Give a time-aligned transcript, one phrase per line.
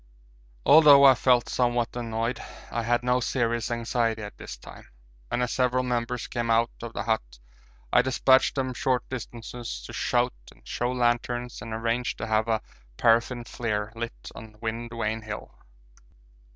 [0.65, 4.87] Although I felt somewhat annoyed, I had no serious anxiety at this time,
[5.29, 7.37] and as several members came out of the hut
[7.93, 12.63] I despatched them short distances to shout and show lanterns and arranged to have a
[12.97, 15.53] paraffin flare lit on Wind Vane Hill.